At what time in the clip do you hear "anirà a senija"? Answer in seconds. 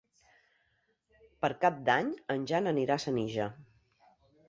2.75-3.51